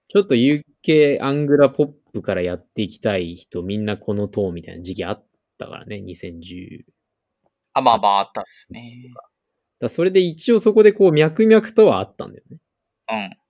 [0.08, 5.26] ちょっと UK アングラポップからやっていきたい人、みんなこの塔みたいな時期あっ
[5.58, 6.84] たからね、2010。
[7.72, 9.10] あ、まあまああったっすね。
[9.80, 12.58] だそれで一応そこでこう脈々とはあったんだよね。
[13.10, 13.43] うん。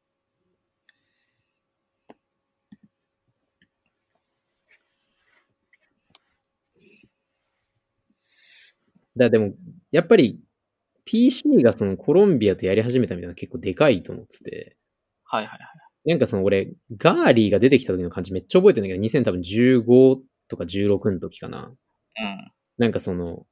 [9.17, 9.55] だでも、
[9.91, 10.41] やっぱり
[11.05, 14.77] PC がそのコロンビアとやり始めたみたいなの結構でかいと思ってて、
[15.25, 16.11] はいはいはい。
[16.11, 21.67] なんかその俺、ガーリーが出てきた時の感じめっちゃ覚えてるんだけど、2015とか16の時かな。
[21.67, 22.53] うん。
[22.79, 23.47] なんかその、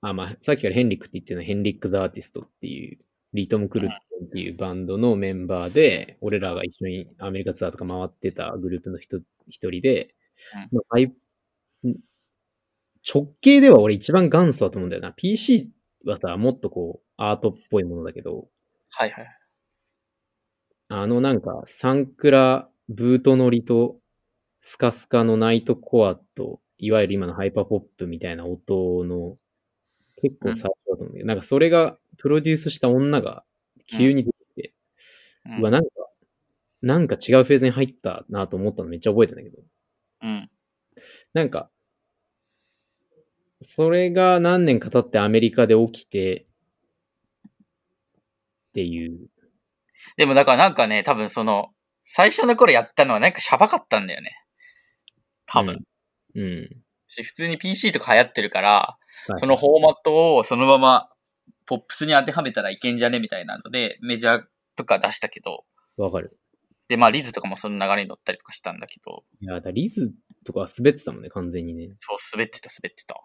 [0.00, 2.98] あ、まあ、さっきからヘンリックって言ってるのはヘンリック・ザ・アーティストっていう、
[3.34, 10.14] リトム・クルンっていうバンドのメンバーで、俺らが一緒にアメリカツアーとか回ってたグループの人一人で、
[10.72, 11.12] まあハイ
[13.10, 15.12] 直径では俺一番元祖だと思うんだよな。
[15.12, 15.70] PC
[16.04, 18.48] はさ、もっとこう、アートっぽいものだけど、
[18.90, 19.38] はいはい。
[20.88, 23.98] あのなんか、サンクラ、ブート乗りと、
[24.60, 29.36] スカスカのナイトコアと、いわゆる今のハイパーポップみたいな音の、
[30.20, 33.44] 結構最初だと思うんだけど、なんかそれが、プロデュースした女が
[33.86, 34.74] 急に出てきて、
[35.46, 35.90] ううんわ、なんか、
[36.82, 39.62] なんか違うフェーズに入ったなと思ったのめっちゃ覚えてんだけど、
[40.22, 40.50] うん。
[41.32, 41.70] なんか、
[43.60, 46.46] それが何年か経ってアメリカで起きて、
[48.70, 49.28] っていう。
[50.16, 51.70] でもだからなんかね、多分その、
[52.06, 54.42] 最初の頃やったのはなんかシャバかったんだよね。
[55.46, 55.84] 多分。
[56.34, 56.68] うん。
[57.08, 61.10] し普通に PC とか流行ってるから、はいそのフォーマットをそのまま
[61.66, 64.42] ポップスに当てはめたらいけんじゃねみたいなので、メジャー
[64.74, 65.64] とか出したけど、
[65.98, 66.38] わかる。
[66.88, 70.14] で、まあリズとかもその流れに乗ったりとかしたんだけど、いや、だリズ
[70.46, 71.90] とかは滑ってたもんね、完全にね。
[71.98, 73.20] そう、滑ってた、滑ってた。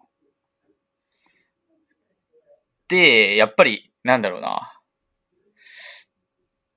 [2.93, 4.79] で、やっぱり、なんだろうな。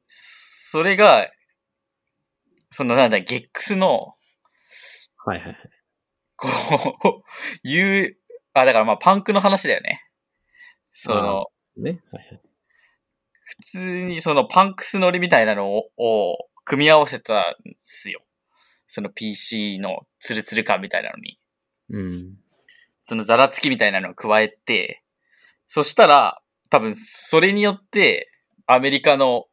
[0.08, 1.30] それが、
[2.70, 4.14] そのなんだ、ゲックスの、
[5.26, 5.56] はいはいはい。
[6.36, 6.48] こ
[7.20, 7.22] う、
[7.64, 8.16] 言う、
[8.54, 10.00] あ、だからまあパンクの話だよね。
[10.94, 12.00] その、ね。
[12.10, 12.40] はいはい。
[13.60, 18.22] 普通にそのパンクスノリみたいなのを、を組み合わせたんですよ。
[18.88, 21.38] その PC のツルツル感みたいなのに。
[21.90, 22.36] うん。
[23.02, 25.02] そのザラつきみたいなのを加えて、
[25.68, 28.30] そしたら、多分それによって、
[28.66, 29.44] アメリカの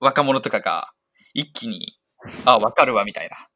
[0.00, 0.92] 若者とかが
[1.34, 1.98] 一気に、
[2.44, 3.48] あ、わかるわ、みたいな。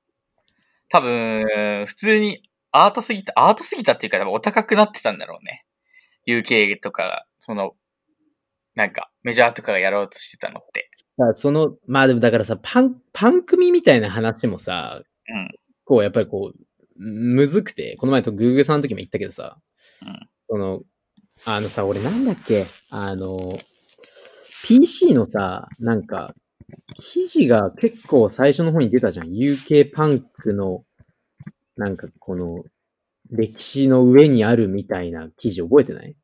[0.88, 5.64] 多分、普通にアートすぎた、アートすぎたっていうか、多分お高くなってたんだろうね。
[6.26, 7.72] UK とかが、その、
[8.74, 10.90] なんか、メジャーとかがやろうとしてたのって。
[11.34, 15.48] その、まあでもだからさ、パン、パン組みたいな話もさ、うん。
[15.84, 16.58] こうやっぱりこう、
[16.96, 19.58] むずくて、この前とグーグーさんの時も言ったけどさ、
[20.06, 20.82] うんその、
[21.46, 23.58] あのさ、俺なんだっけ、あの、
[24.64, 26.34] PC のさ、なんか、
[26.96, 29.28] 記事が結構最初の方に出たじゃん。
[29.28, 30.84] UK パンクの、
[31.78, 32.64] なんかこの、
[33.30, 36.14] 歴史の上にあるみたいな記事覚えてない？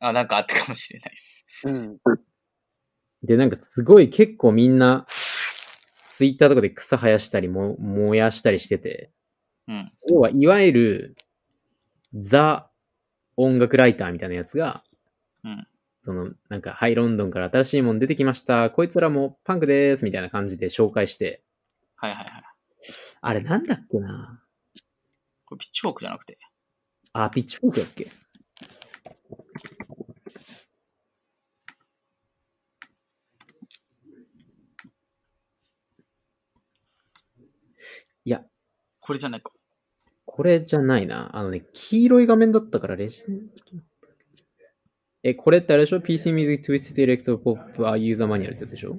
[0.00, 1.44] あ、なんかあったかもしれないです。
[1.64, 1.98] うん。
[3.22, 5.06] で、なんかすごい結構みんな、
[6.10, 9.12] ツイッターとかで草生やしたりも、燃やしたりしてて、
[9.68, 9.92] うん。
[10.08, 11.16] 要は、いわゆる、
[12.14, 12.68] ザ
[13.36, 14.82] 音楽ライターみたいなやつが、
[15.44, 15.66] うん。
[16.00, 18.70] その、なんか、ハイロンドンから新しいもん出てきました。
[18.70, 20.04] こいつらもパンクです。
[20.04, 21.42] みたいな感じで紹介して、
[21.96, 22.44] はいはいはい。
[23.20, 24.42] あれなんだっけな
[25.46, 26.38] これピッチフォークじゃなくて。
[27.12, 28.10] あ、ピッチフォークだっけ
[38.24, 38.44] いや、
[39.00, 39.52] これじゃないか。
[40.36, 41.30] これじゃないな。
[41.34, 43.64] あのね、黄色い画面だったからレジデント
[45.22, 48.98] え、これってあれでしょ ?PC Music Twisted Electro Pop あユーザーマニュアルってやつでしょ？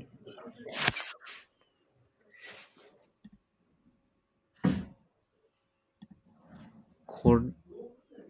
[7.06, 7.40] こ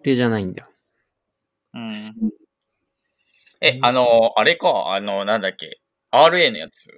[0.04, 0.70] れじゃないんだよ。
[1.76, 1.94] うん。
[3.62, 5.80] え、あの、あれか、あの、なんだっけ
[6.12, 6.90] ？RA のやつ？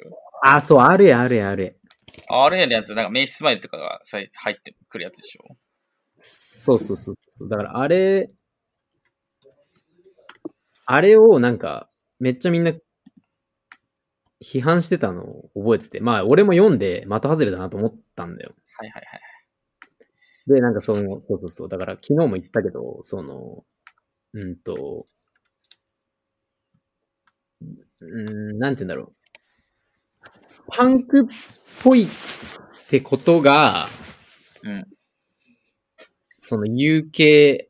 [0.44, 1.76] あ、そう、あれやあれやあれ。
[2.32, 5.56] ?RA のやつ、なんか名刺スマイルとかが入ってくるやつでしょ？
[6.20, 7.50] そうそうそうそう。
[7.50, 8.32] だからあれ、
[10.86, 11.90] あれをなんか、
[12.20, 12.74] めっちゃみんな
[14.44, 18.54] 批判してたのを覚えてて、まあ俺も読んで的外れだなと思ったんだよ。
[18.78, 19.22] はいはいはい。
[20.48, 21.70] で、なんかその、そうそうそう。
[21.70, 23.64] だから昨日も言ったけど、その、
[24.34, 25.08] うんと、
[28.02, 29.16] うん、なんて言うんだろう。
[30.72, 31.24] パンクっ
[31.84, 32.08] ぽいっ
[32.88, 33.88] てことが、
[34.64, 34.88] うん。
[36.50, 37.66] その UK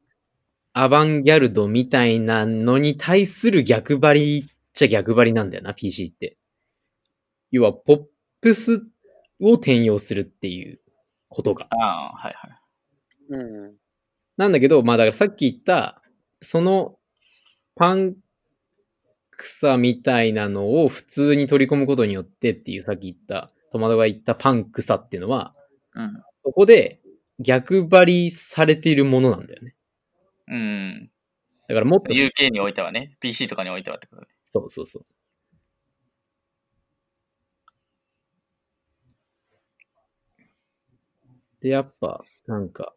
[0.71, 6.37] アバンギャルドみたいなのに対する逆張りっちゃ逆張りなんだよな、PC って。
[7.51, 8.03] 要は、ポッ
[8.39, 8.81] プス
[9.41, 10.79] を転用するっていう
[11.27, 11.67] ことが。
[11.71, 13.41] ああ、はいはい。
[13.41, 13.75] うん。
[14.37, 16.01] なんだけど、まあだからさっき言った、
[16.39, 16.95] その
[17.75, 18.15] パン
[19.31, 25.51] クさみたいなのを普通に取り込むことによってっていうさっき言った、トマトが言ったパンクさっていうのは、
[25.95, 26.13] うん。
[26.45, 27.01] そこで
[27.39, 29.75] 逆張りされているものなんだよね。
[30.47, 31.11] うん。
[31.67, 34.27] だからもっと、UK においてはね、PC とかにおいてはってことね。
[34.43, 35.05] そうそうそう。
[41.61, 42.93] で、やっぱ、なんか、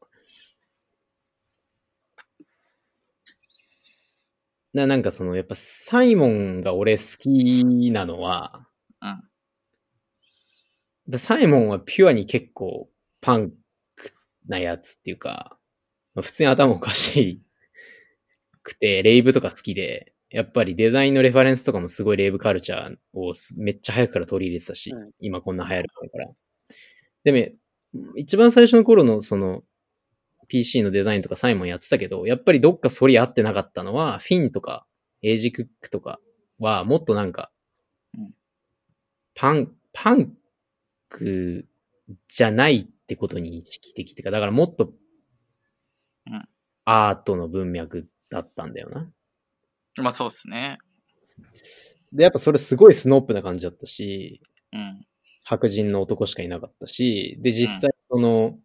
[4.72, 8.66] ななんかその、やっぱサイモンが俺好きなのは、
[9.03, 9.22] うん
[11.09, 12.88] でサイモンはピュアに結構
[13.20, 13.57] パンク
[14.49, 15.59] なやつっていうか、
[16.14, 17.40] まあ普通に頭おかし
[18.62, 26.28] くて、レイブとか好きで、やっぱりデザインのレファレンスとかもすごいレイブカルチャーをすめっちゃ早くから取り入れてたし、うん今こんな流行るから。
[27.24, 27.32] で
[27.95, 29.62] も、一番最初の頃のその
[30.49, 34.86] PC のデザインとかサイモンやってたけど、やっぱりどっか反り合ってなかったのは、フィンとか
[35.22, 36.20] エイジクックとか
[36.59, 37.51] はもっとなんか
[38.16, 38.34] うん、
[39.34, 40.32] パン、パン
[41.09, 41.66] ク
[42.28, 44.93] じゃないってことに意識的ってか、だからもっと
[46.27, 46.49] うん
[46.85, 49.13] アートの文脈だったんだよな。
[50.03, 50.79] まあそうですね。
[52.13, 54.41] で、やっぱそれすごいスノープな感じだったし、
[54.73, 55.07] うん。
[55.45, 58.59] 白人の男しかいなかったし、で、実際その、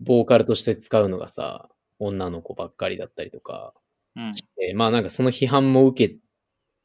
[0.00, 1.68] ボーカルとして使うのがさ、
[1.98, 3.74] 女の子ばっかりだったりとか
[4.16, 4.34] うん。
[4.76, 6.18] まあなんかその批判も受け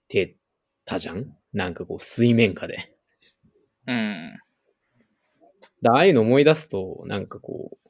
[0.08, 0.38] て
[0.86, 1.36] たじゃん？
[1.54, 2.96] なんかこう水面下で。
[3.88, 4.40] うん。
[5.82, 7.90] だああいうの思い出すと、なんかこう、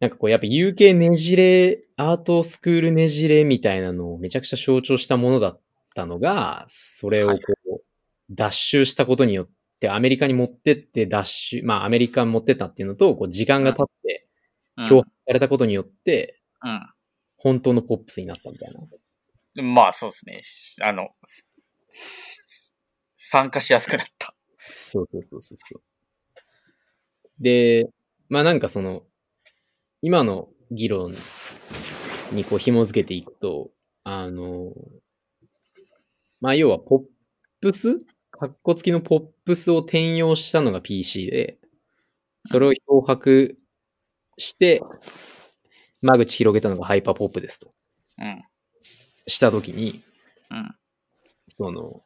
[0.00, 5.60] なんかこうやっぱ UK ねじれ、アートスクールねじれみたいなのをめちゃくちゃ象徴したものだっ
[5.94, 7.82] たのが、それをこう、
[8.30, 9.48] 脱臭したことによっ
[9.80, 14.22] てアメリカに持ってって脱臭、まあアメリカに持ってったっていうのと、こう時間が経って
[14.78, 16.80] うん漂白されたことによって、うん。
[17.36, 19.62] 本当のポップスになったみたいな。
[19.62, 20.86] まあそうですね。
[20.86, 21.08] あの、
[23.18, 24.34] 参加しやすくなった。
[24.72, 25.82] そうそうそうそうそう。
[27.40, 27.88] で、
[28.28, 29.02] まあなんかその、
[30.02, 31.14] 今の議論
[32.32, 33.70] にこう紐づけていくと、
[34.04, 34.72] あの、
[36.40, 37.00] まあ要はポッ
[37.60, 37.98] プス
[38.30, 41.58] カッコ付きのポップスを転用したのが PC で、
[42.46, 43.58] それを漂白
[44.38, 44.82] して、
[46.02, 47.72] 間口広げたのがハイパーポップですと。
[48.18, 48.42] うん。
[49.26, 50.02] したときに、
[50.50, 50.74] うん。
[51.48, 52.02] その、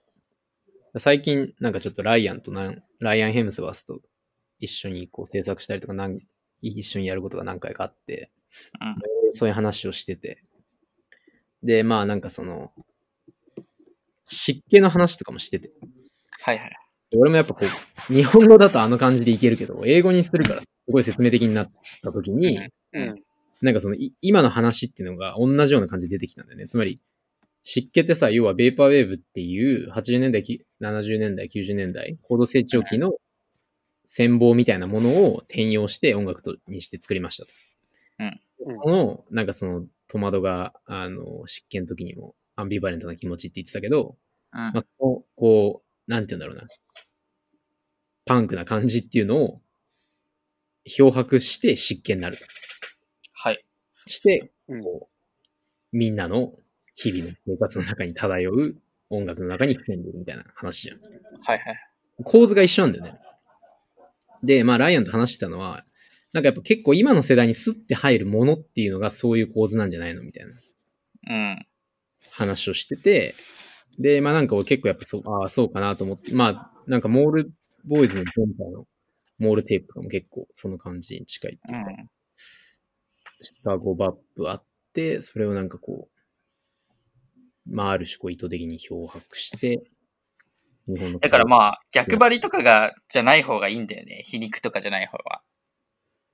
[0.99, 4.01] 最近なんかちょっとライアンとなん、ライアン・ヘムスワースと
[4.61, 6.18] 一緒にこう制作したりとかなん、
[6.62, 8.30] 一緒にやることが何回かあって、
[8.80, 10.45] うんそういう話をしてて。
[11.64, 12.70] で、まあなんかその、
[14.24, 15.72] 湿気の話とかもしてて。
[16.45, 16.70] はいはい。
[17.11, 21.70] で俺もやっぱこう、日本語だとあの感じでいけるけど、英語にするからすごい説明的になっ
[22.03, 22.61] た時に、
[22.92, 23.22] うん。
[23.61, 26.66] なんかその、い今の話っていうのが同じような感じで出てきたんだよね。
[26.68, 27.01] つまり、
[27.64, 33.12] 湿気ってさ、要はベーパーウェーブっていう80年代、き70年代、90年代、高度成長期の
[34.04, 37.52] 戦望みたいなものを転用して音楽とにして作りましたと。
[38.20, 38.40] うんうん
[38.78, 44.16] この、なんかその、戸惑が、あの、湿気の時にもアンビバレントな気持ちって言ってたけど、
[44.52, 46.68] うんまあ、こう、こう、なんて言うんだろうな。
[48.24, 49.60] パンクな感じっていうのを
[50.84, 52.46] 漂白して湿気になると。
[53.32, 53.64] はい。
[54.06, 55.08] して、うんこ
[55.92, 56.54] う、みんなの
[56.95, 58.76] 日々の生活の中に漂う
[59.11, 61.01] 音楽の中に含んでるみたいな話じゃん。
[61.01, 61.11] はい
[61.49, 61.61] はい。
[62.24, 63.18] 構図が一緒なんだよね。
[64.42, 65.84] で、まあ、ライアンと話してたのは、
[66.32, 70.53] なんかやっぱ結構今の世代にスッて入るものっていうのがそういう構図なんじゃないのみたいな
[71.30, 71.66] うん。
[72.32, 73.34] 話をしてて、
[73.99, 77.53] で、まあなんか俺結構やっぱそう、ああ、そうかなと思って、まあ、なんかモール
[77.84, 78.86] ボーイズの今回の
[79.38, 82.11] モールテープとかも結構その感じに近いっていうか、うん。
[83.40, 86.13] シカゴバップあって、それをなんかこう、
[87.66, 89.82] まあある種こう意図的に漂白して、
[90.86, 91.18] 日本の。
[91.18, 94.22] だからまあ、逆張りとかが、じゃない方がいいんだよね。
[94.24, 95.42] 皮肉とかじゃない方は。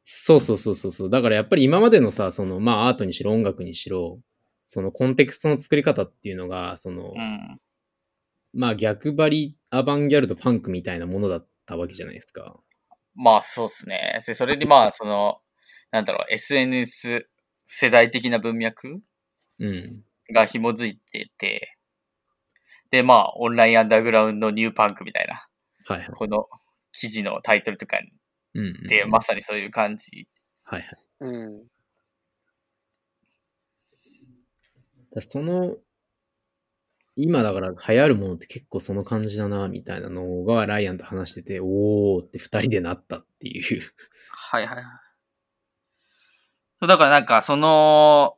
[0.04, 1.10] そうそうそうそうそう。
[1.10, 4.20] だからやっぱり今までのさ、そのまあアートにしろ音楽にしろ、
[4.66, 7.60] そのコンテクストの作り方っていうのが、その、うん。
[8.52, 12.58] まあ逆張りアバンギャルドパンクみたいなものだったわけじゃないですか。
[13.14, 14.22] まあ、そうっすね。
[14.26, 15.38] で、それでまあ、その、
[15.90, 17.28] なんだろう、SNS
[17.68, 19.00] 世代的な文脈
[19.58, 20.02] うん。
[20.32, 21.76] が紐づいてて、
[22.90, 25.46] で、まあ、オンラインアンダーグラウンドニューパンクみたいな、
[25.86, 26.08] はいはい。
[26.10, 26.46] この
[26.92, 27.98] 記事のタイトルとか
[28.54, 28.88] うん、うん。
[28.88, 30.28] で、まさにそういう感じ。
[30.64, 30.98] はいはい。
[31.20, 31.62] うん。
[35.12, 35.76] だその、
[37.16, 43.82] 今だから流行るものって結構その感じだな、みたいなのがライアンと話してて、おーって二人でなったっていう。
[44.32, 44.84] はいはいはい。
[46.80, 48.36] そうだからなんか、その、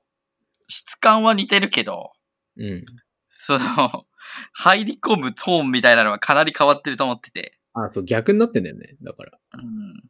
[0.68, 2.12] 質感は似てるけど、
[2.56, 2.84] うん。
[3.30, 4.06] その、
[4.52, 7.58] 入り込むトーンみたいなのはかなり変わってると思ってて。
[7.74, 8.96] あ、そう、逆になってんだよね。
[9.02, 9.38] だから。
[9.54, 10.02] うん。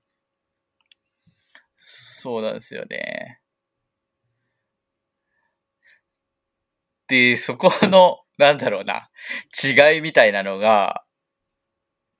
[1.79, 3.41] そうなんですよね。
[7.09, 9.11] で、そこの、 なんだろうな、
[9.63, 11.05] 違いみたいなのが、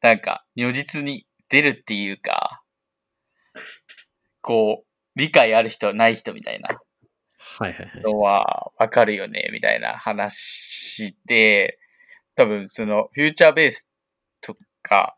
[0.01, 2.63] なんか、如実に出るっていうか、
[4.41, 6.79] こう、理解ある人、ない人みたいな
[7.59, 8.03] はいはいはい。
[8.03, 11.79] のはわかるよね、みたいな話で、
[12.37, 13.87] 多分そのフューチャーベース
[14.41, 15.17] とか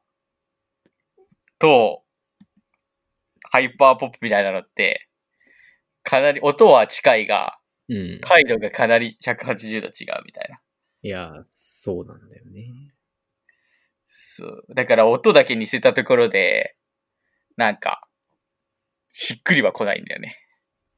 [1.59, 2.03] と
[3.55, 5.09] ハイパーポップみたいなのって、
[6.03, 7.59] かなり音は近いが、
[7.89, 8.21] うん。
[8.25, 10.59] 態度がかなり180度違うみたいな。
[11.03, 12.93] いや、そうなんだよね。
[14.09, 14.65] そう。
[14.75, 16.77] だから音だけ似せたところで、
[17.57, 18.09] なんか、
[19.11, 20.37] しっくりは来ないんだよね。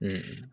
[0.01, 0.51] うん。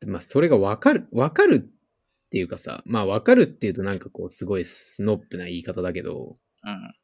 [0.00, 6.94] でまあ、それがわかる、わかるっていうかさ、まあ、わかるっていうとなんかこう、すごいスノップな言い方だけど、うん。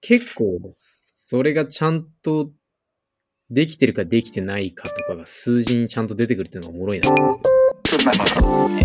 [0.00, 2.52] 結構、それがちゃんと
[3.50, 7.42] できてるかできてないかとかが数字にちゃんと出てくるっていうのがおもろいなと思って
[7.96, 7.96] て。
[8.76, 8.84] ね